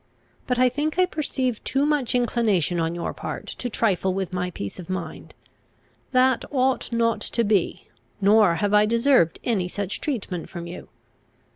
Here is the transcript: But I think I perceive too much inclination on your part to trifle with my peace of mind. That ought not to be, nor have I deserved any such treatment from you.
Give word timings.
But 0.47 0.57
I 0.57 0.67
think 0.67 0.97
I 0.97 1.05
perceive 1.05 1.63
too 1.63 1.85
much 1.85 2.15
inclination 2.15 2.79
on 2.79 2.95
your 2.95 3.13
part 3.13 3.45
to 3.59 3.69
trifle 3.69 4.15
with 4.15 4.33
my 4.33 4.49
peace 4.49 4.79
of 4.79 4.89
mind. 4.89 5.35
That 6.11 6.43
ought 6.49 6.91
not 6.91 7.21
to 7.21 7.43
be, 7.43 7.87
nor 8.19 8.55
have 8.55 8.73
I 8.73 8.87
deserved 8.87 9.37
any 9.43 9.67
such 9.67 10.01
treatment 10.01 10.49
from 10.49 10.65
you. 10.65 10.89